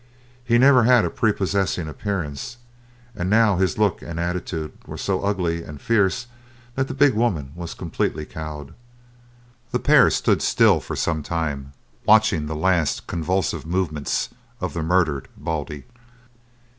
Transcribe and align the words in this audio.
He 0.43 0.57
never 0.57 0.85
had 0.85 1.05
a 1.05 1.11
prepossessing 1.11 1.87
appearance, 1.87 2.57
and 3.15 3.29
now 3.29 3.57
his 3.57 3.77
look 3.77 4.01
and 4.01 4.19
attitude 4.19 4.71
were 4.87 4.97
so 4.97 5.21
ugly 5.21 5.61
and 5.61 5.79
fierce 5.79 6.25
that 6.73 6.87
the 6.87 6.95
big 6.95 7.13
woman 7.13 7.51
was 7.53 7.75
completely 7.75 8.25
cowed. 8.25 8.73
The 9.71 9.77
pair 9.77 10.09
stood 10.09 10.41
still 10.41 10.79
for 10.79 10.95
some 10.95 11.21
time, 11.21 11.73
watching 12.03 12.47
the 12.47 12.55
last 12.55 13.05
convulsive 13.05 13.63
movements 13.67 14.29
of 14.59 14.73
the 14.73 14.81
murdered 14.81 15.27
Baldy. 15.37 15.83